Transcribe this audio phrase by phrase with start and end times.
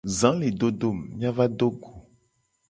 [0.19, 1.91] Za le do do mu, mia va do go.